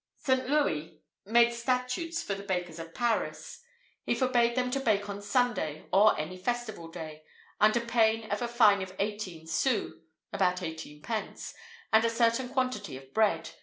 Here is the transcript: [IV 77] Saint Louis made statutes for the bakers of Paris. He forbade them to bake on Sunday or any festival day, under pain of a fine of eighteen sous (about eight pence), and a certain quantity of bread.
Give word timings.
[IV 0.17 0.25
77] 0.39 0.55
Saint 0.55 0.65
Louis 0.65 0.99
made 1.27 1.53
statutes 1.53 2.23
for 2.23 2.33
the 2.33 2.41
bakers 2.41 2.79
of 2.79 2.95
Paris. 2.95 3.61
He 4.03 4.15
forbade 4.15 4.55
them 4.55 4.71
to 4.71 4.79
bake 4.79 5.07
on 5.07 5.21
Sunday 5.21 5.85
or 5.93 6.17
any 6.19 6.37
festival 6.39 6.87
day, 6.87 7.21
under 7.59 7.79
pain 7.81 8.23
of 8.31 8.41
a 8.41 8.47
fine 8.47 8.81
of 8.81 8.95
eighteen 8.97 9.45
sous 9.45 10.01
(about 10.33 10.63
eight 10.63 11.03
pence), 11.03 11.53
and 11.93 12.03
a 12.03 12.09
certain 12.09 12.49
quantity 12.49 12.97
of 12.97 13.13
bread. 13.13 13.51